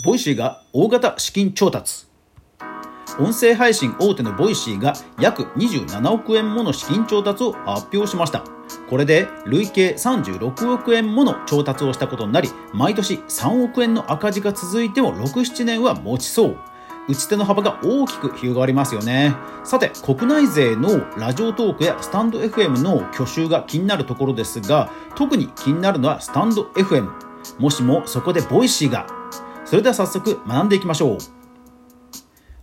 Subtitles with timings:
[0.00, 2.06] Voicy が大型資金調達。
[3.18, 8.44] 音声配信大手の Voicy が約27億円もの資金調達を発表しました。
[8.88, 16.56] これで累計36億円もの調達をしたことになり毎年3億円の赤字が続いても67年は持ちそう。
[17.08, 19.34] 打ち手の幅が大きく広がりますよね。
[19.64, 27.10] さて国内勢の Radiotalk やスタンド FM の去就が気になるところですが特に気になるのはスタンド FM
[27.58, 29.17] もしもそこで Voicy が
[29.68, 31.18] それでは早速学んでいきましょう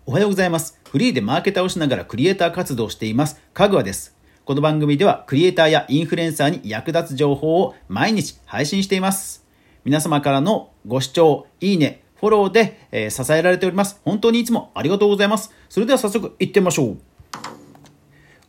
[0.07, 9.45] おはようございますフリーでマーケターをしながらクリエイター活動をしていますかぐわですこの番組ではクリエイターやインフルエンサーに役立つ情報を毎日配信しています
[9.84, 13.99] 皆様からのご視聴いいねフォローで、えー、支えられております。
[14.03, 15.53] 本当にいつもありがとうございます。
[15.70, 16.98] それでは早速行ってみましょう。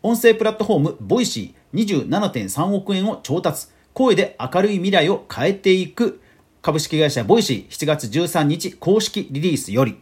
[0.02, 3.66] 音声プラットフォーム、 Voicy 27.3億円を調達。
[3.92, 6.22] 声で明るい未来を変えていく。
[6.66, 10.00] 株式会社 Voicy 7月13日公式リリースより。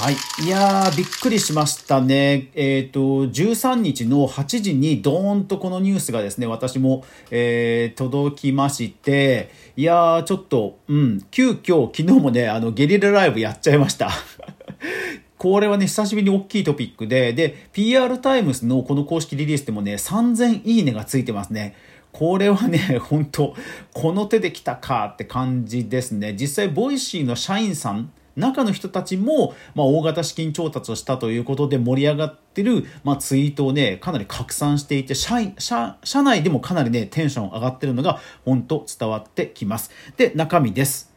[0.00, 0.16] はい。
[0.44, 2.50] いやー、びっくりしましたね。
[2.56, 14.10] えっ、ー、と、13日の8時にドーンとこのニュースがですね、私も、えー、届きまして、いやー、ちょっと、うん、急遽、昨日もね、あの、ゲリラライブやっちゃいました。
[15.38, 21.76] これはね、久しぶりに大きいトピックで、で、PR タイムズのこの公式リリースでもね、3000いいねがついてますね。
[22.14, 23.54] これはね、 本当
[23.92, 26.34] この手で来たかって感じですね。
[26.38, 39.90] 実際、 Voicy の社員さん、中の人たちも、まあ、大型資金調達をしたということで盛り上がってる、まあ、ツイートをね、かなり拡散していて、社員、社、社内でもかなりね、テンション上がってるのが、本当伝わってきます。
[40.16, 41.12] で、中身です。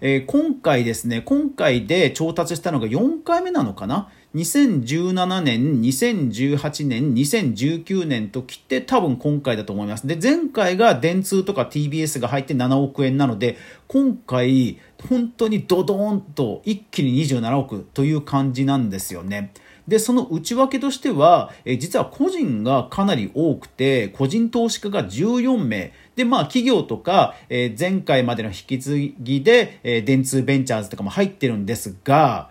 [0.00, 4.08] えー、今回ですね、今回で調達したのが4回目なのかな？
[4.36, 10.06] 2017年、2018年、2019年と来て多分今回だと思います。
[10.06, 13.56] で、前回が電通とか TBS が入って7億円なので、
[13.88, 19.54] 今回本当にドドーンと一気に27億という感じなんですよね。
[19.88, 25.92] で、その内訳としては、え実は個人がかなり多くて、個人投資家が14名。
[26.16, 32.50] で、まあ、企業とか、え前回までの引き継ぎで、え電通ベンチャーズとかも入ってるんですが、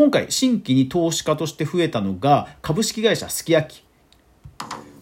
[0.00, 3.84] 今回新規に投資家として増えたのが株式会社すき焼き。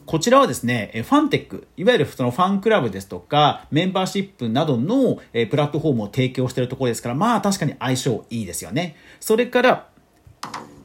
[0.06, 5.20] こちらはですね、ファンテック、いわゆるそのファンクラブですとか、メンバーシップなどの
[5.50, 8.96] プラットフォームを提供しているところですから、まあ確かに相性いいですよね。
[9.20, 9.88] それから、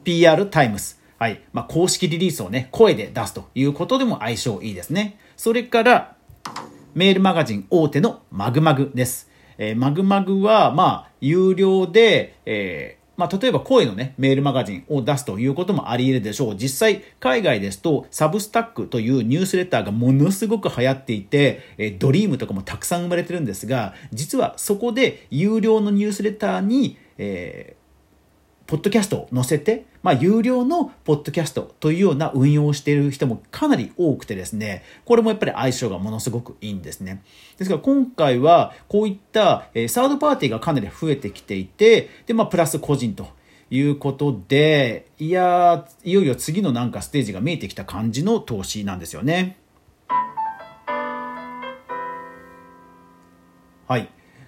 [0.04, 1.02] PR TIMES。
[1.18, 1.40] はい。
[1.52, 5.18] まあ、公式リリースをね、声で出すということでも相性いいですね。
[5.36, 6.16] それから、
[6.94, 9.28] メールマガジン大手のまぐまぐです。
[9.58, 16.56] えー、まぐまぐは、まあ、有料で、えーまあ、例えば声のね、メールマガジンを出すということもあり得るでしょう。
[16.56, 27.83] 実際、海外ですと、 Substack というニュースレターがものすごく流行っていて、えドリームとかもたくさん生まれてるんですが、実はそこで有料のニュースレターに、えー
[28.66, 37.22] ポッドキャストを載せて、まあ、有料のポッドキャストというような運用をしている人もかなり多くてですね、これもやっぱり相性がものすごくいいんですね。
[37.58, 43.28] ですから今回はこういった、え、サードパーティーがかなり増えてきていて、で、まあ、プラス個人と
[43.70, 49.58] いうことで、いやいよいよ次のなんかステージが見えてきた感じの投資なんですよね。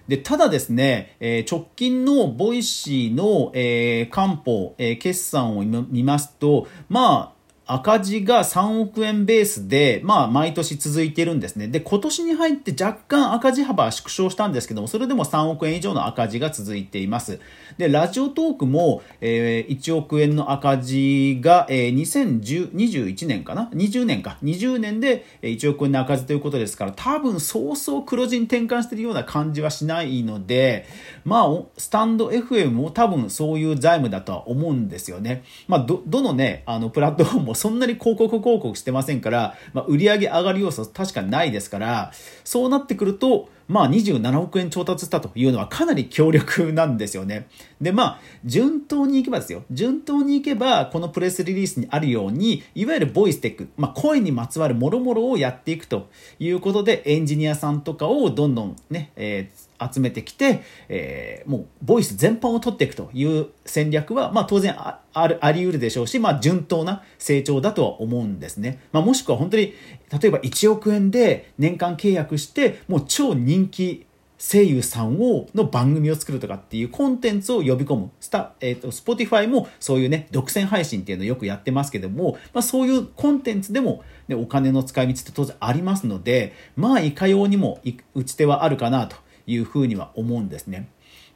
[0.07, 7.36] で、ただですね、えー、直近の Voicy の、えー、官報、えー、決算を見ますと、まあ、
[7.67, 11.67] 赤字が3億円ベースで、まあ、毎年続いてるんですね。
[11.67, 17.39] で、今年に入って若干赤字幅は縮小したんですけども、それでも3億円以上の赤字が続いています。
[17.77, 24.37] で、 Radiotalk も、えー、1億円の赤字が、えー、2021年かな ?20 年か。
[24.43, 30.87] 20年で1億円の赤字ということですから、多分、そうそう黒字に転換してるような感じはしないので、
[31.25, 35.43] まあ、スタンド FM も多分そういう財務だとは思うんですよね。
[35.67, 42.11] まあ、ど、どのね、あの、プラットフォームもそんなに広告広告してませんから、まあ、売上上がる要素確かにないですから、
[42.43, 47.47] そうなってくると、まあ27億円調達したというのはかなり強力なんですよね。
[47.81, 49.63] で、まあ、順当にいけばですよ。
[49.71, 56.07] 順当にいけば、このプレスリリースにあるように、いわゆるボイステック、まあ、声にまつわるもろもろをやっていくと
[56.39, 68.79] いうことで、エンジニアさんとかをどんどんね、えー集めてきて、えー、もうボイス全般を取っていくという戦略は、まあ、当然あるあり得るでしょうし、まあ、順当な成長だとは思うんですね。
[68.91, 69.73] まあ、もしくは本当に
[70.21, 74.07] 例えば1億円で年間契約してもう超人気
[74.39, 78.11] 声優さんをの番組を作るとかっていうコンテンツを呼び込む。
[78.19, 87.81] スタ、え、ー、と、スポティファイもそういうね、独占配信っていうのをよくやってますけども、まあそういうコンテンツでも、ね、お金の使い道って当然ありますので、まあいかようにも
[88.13, 90.89] 打ち手はあるかなというふうには思うんですね。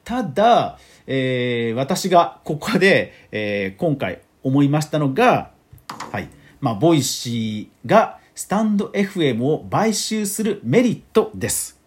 [0.04, 0.78] ただ、
[1.08, 5.52] えー、私がここで、えー、今回思いましたのが、
[6.12, 6.30] はい。
[6.60, 11.80] まあ、ボイシーがスタンド FM を買収するメリットです。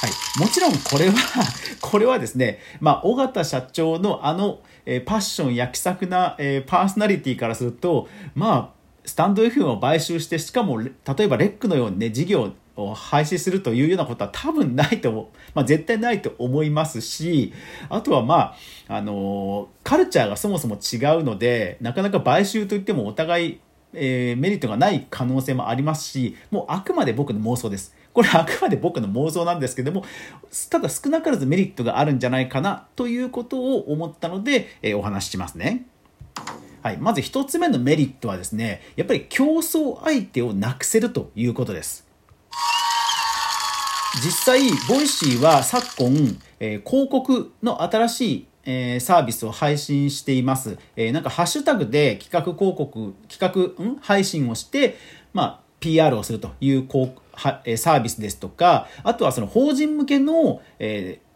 [0.00, 0.40] はい。
[0.40, 1.14] もちろんこれは
[1.80, 12.52] これはですね、まあ、尾形社長のあの、えー、パッション、や気さくな、えー、パーソナリティからすると、まあ、スタンド FM を買収して、しかも、例えばレックのようにね、事業
[12.94, 15.26] 廃止するというようなことは多分ないと思う。
[15.54, 17.52] まあ、絶対ないと思いますし、
[17.88, 18.54] あとはま
[18.88, 23.60] あ、あの、カルチャーがそもそも違うので、なかなか買収といってもお互い、
[23.94, 27.94] えー、メリットがない可能性もありますし、もうあくまで僕の妄想です。
[28.12, 30.04] これあくまで僕の妄想なんですけども、
[30.70, 35.86] ただ少なからずメリットがあるんじゃないかなということを思ったので、えー、お話ししますね。
[36.82, 42.07] はい、まず1つ目のメリットはですね、やっぱり競争相手をなくせるということです。
[44.24, 50.76] 実際、ボイシーは昨今、えー、広告の新しいえ、サービスを配信しています。
[50.94, 53.96] えー、なんかハッシュタグで企画広告、企画、ん？
[54.00, 54.96] 配信をして、
[55.32, 61.28] まあ、PR をするというこうはサービスですとか、あとはその法人向けの、えー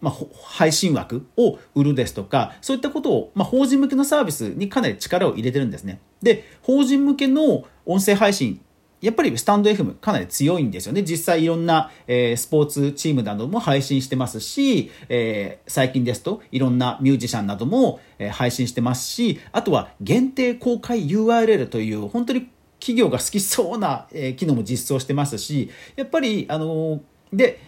[0.00, 6.00] まあ、配信枠を売るですとか、そういったことを、まあ、法人向けのサービスにかなり力を入れてるんですね。
[6.22, 8.60] で、法人向けの音声配信
[9.00, 11.02] やっぱりスタンド FM かなり強いんですよね。
[11.02, 22.48] 実際いろんな、えー、スポーツチームなども配信してますし、えー、最近ですといろんなミュージシャンなども、えー、配信してますし、あとは限定公開 URL という本当に
[22.80, 27.00] 企業が好きそうな、えー、機能も実装してますし、やっぱり、あの、
[27.32, 27.60] で、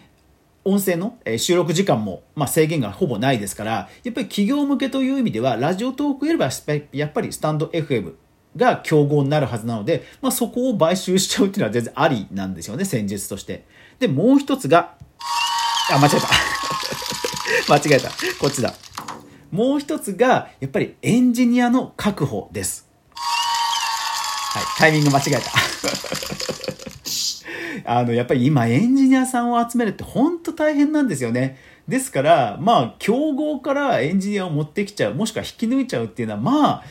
[0.65, 6.49] 音声の収録時間も、まあ、制限がほぼないですから、やっぱり企業向けという意味では、ラジオトークよりは
[6.93, 8.13] やっぱりスタンド FM
[8.55, 13.65] が競合になるはずなので、まあ、そこを買収しちゃうっていうのは全然ありなんですよね、戦術として。
[13.99, 14.95] で、もう一つが、
[15.91, 16.29] あ、間違えた。
[17.73, 18.09] 間違えた。
[18.39, 18.73] こっちだ。
[19.51, 22.89] もう一つが、やっぱりエンジニアの確保です。
[23.15, 25.51] はい、タイミング間違えた。
[27.99, 31.57] あの、やっぱり今エンジニアさんを集めるって本当大変なんですよね。
[31.87, 36.83] ですから、まあ、競合からエンジニアを持ってきちゃう、もしくは引き抜いちゃうっていうのは、まあ、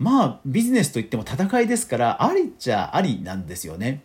[0.00, 4.02] まあビジネスといっても戦いですからありっちゃありなんですよね。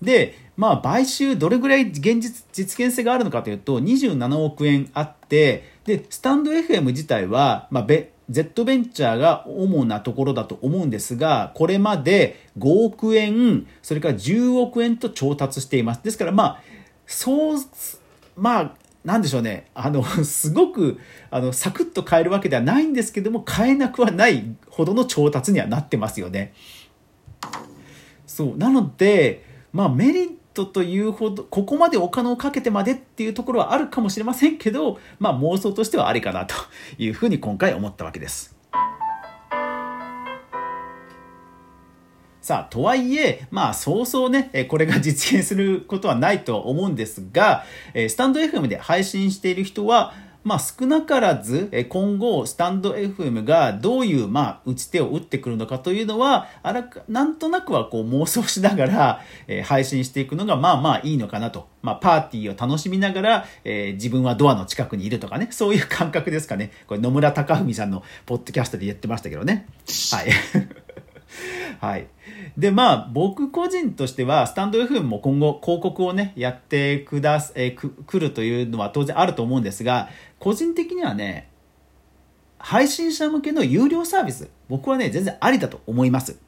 [0.00, 7.86] で、まあ買収どれぐらい現実、実現性があるのかというと27億円あって、で、スタンド FM 自体は、まあ、
[8.30, 16.00] Z ベンチャーが主なところだと思うんですが、これまで5億円、それから10億円と調達しています。
[16.02, 16.62] ですからまあ、
[17.06, 17.58] そう、
[18.36, 20.98] まあ、なんでしょうね、あの、 すごく、
[21.30, 26.54] あの、サクッと変えるわけではないんですけども、変えなくはないほどの調達にはなってますよね。
[28.26, 28.56] そう。
[28.56, 36.54] なので、まあ、メリットというほど、ここまでお金をかけてまでっていうところはあるかもしれませんけど、まあ、妄想としてはありかなと
[36.96, 38.53] いうふうに今回思ったわけです。
[42.44, 47.64] さあ、とはいえ、まあ、そうそうね、これが実現することはないとは思うんですが、
[47.94, 50.12] スタンド FM で配信している人は、
[50.42, 59.20] まあ、少なからず、今後、スタンド FM がどういう、まあ、打ち手を打ってくるのかというのは、あらなんとなくはこう妄想しながら、
[59.64, 61.68] 配信していくのが、まあまあいいのかなと。
[61.80, 66.72] まあ、パーティーを楽しみながら、えー、自分はドアの近くにいるとかね、そういう感覚ですかね。
[66.88, 69.66] これ、野村隆文さんのポッドキャストで言ってましたけどね。
[70.12, 70.26] はい。
[71.80, 72.06] はい。
[72.56, 81.48] で、まあ、僕個人としては、スタンド FM も今後広告をね、やってくだす、えー、く、るというのは当然あると思うんですが、個人的にはね、
[82.58, 86.38] 配信者向けの有料サービス、僕はね、全然ありだと思います。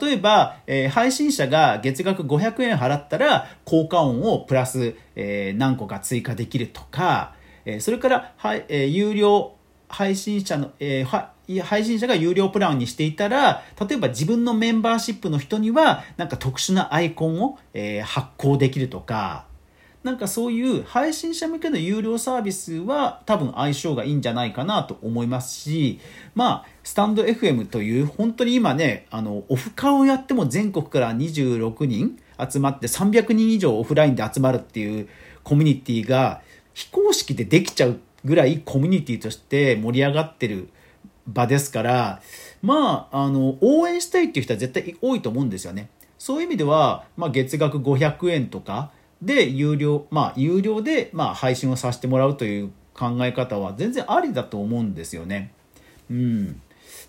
[0.00, 7.34] 例えば、えー、配信者が月額500円払ったら、効果音をプラス、えー、何個か追加できるとか、
[7.66, 9.56] えー、それから、はい、え、有料
[9.88, 19.46] 配信者の、えー、は配信者が有料プランにしていたら、例えば自分のメンバーシップの人には、なんか特殊なアイコンを、えー、発行できるとか、
[20.04, 25.98] なんかそういう配信者向けの有料サービスは多分相性がいいんじゃないかなと思いますし、
[26.34, 35.08] まあ、スタンド FM という本当に今ね、あの、オフ会をやっても全国から26人集まって300人以上オフラインで集まるっていう
[35.42, 36.42] コミュニティが
[36.74, 40.68] 非公式でできちゃうぐらいコミュニティとして盛り上がってる
[41.26, 42.22] 場ですから、
[42.62, 45.88] まあ、あの、応援したいっていう人は絶対多いと思うんですよね。
[46.18, 48.90] そういう意味では、まあ、月額500円とか
[49.20, 55.52] で有料、まあ、有料で、まあ、配信をさせてもらうという考え方は全然ありだと思うんですよね。
[56.10, 56.60] うん。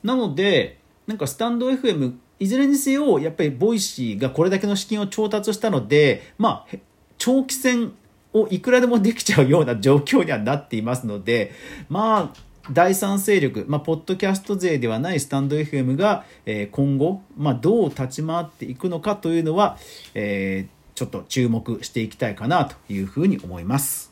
[0.03, 6.77] なので、なんかスタンド FM、いずれにせよ、やっぱりボイシーがこれだけの資金を調達したので、まあ、
[7.17, 7.93] 長期戦
[8.33, 11.53] をいくらでもできちゃうような状況にはなっていますので、
[11.87, 12.39] まあ、
[12.71, 19.77] 第三勢力、まあ、ポッドキャスト勢ではないスタンド FM が、えー、今後、まあ、どう立ち回っていくのかというのは、
[20.15, 24.11] えー、ちょっと注目していきたいかなというふうに思います。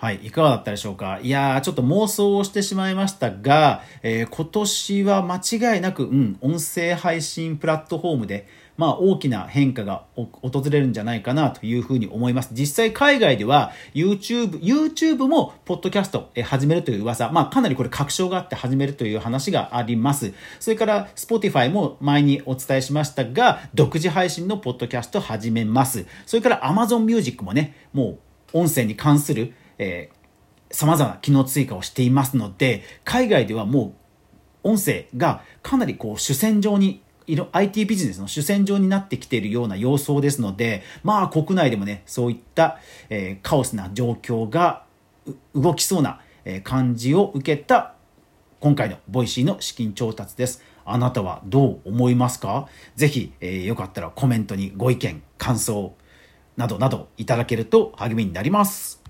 [0.00, 1.18] はい、いかがだったでしょうか？
[1.20, 8.46] いやー、ちょっと妄想をしてしまいましたが、えー、今年は間違いなく、うん、音声配信プラットフォームで、
[8.78, 12.50] まあ、大きな変化が訪れるんじゃないかなというふうに思います。
[12.52, 20.32] 実際海外では YouTube、YouTube もポッドキャスト始めるという噂、まあ、かなりこれ確証があって始めるという話があります。
[20.60, 26.06] それから Spotify も前にお伝えしましたが、独自配信のポッドキャスト始めます。
[26.24, 28.18] それから Amazon Music もね、も
[28.54, 33.94] う音声に関するえー、様々な機能追加をしていますので、海外ではも
[34.64, 37.02] う音声がかなりこう主戦場に
[37.52, 42.78] IT ビジネスの主戦場になってきているような様相ですので、まあ国内でもね、そういった、
[43.10, 44.84] えー、カオスな状況が
[45.54, 46.20] 動きそうな
[46.64, 47.94] 感じを受けた
[48.60, 50.62] 今回のボイシーの資金調達です。
[50.84, 52.66] あなたはどう思いますか？
[52.96, 55.94] ぜひ、えー、よかったらコメントにご意見、感想
[56.56, 59.02] などなどいただけると励みになります。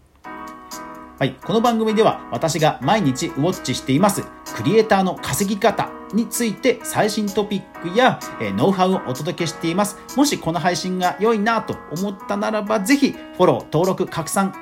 [1.19, 4.23] はい、この番組では私が毎日ウォッチしています
[4.55, 9.99] クリエイターの稼ぎ方について最新トピックや、えノウハウをお届けしています。
[10.17, 14.55] もしこの配信が良いなと思ったならばぜひフォロー、登録、拡散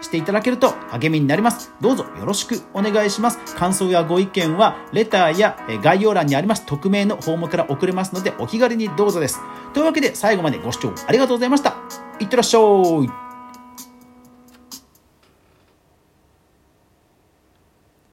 [0.00, 1.72] していただけると励みになります。
[1.80, 3.56] どうぞよろしくお願いします。
[3.56, 9.40] 感想やご意見はレターや概要欄にあります匿名のフォームから送れますのでお気軽にどうぞです。
[9.72, 11.74] というわけで最後までご視聴ありがとうございました。
[12.20, 13.21] いってらっしゃい。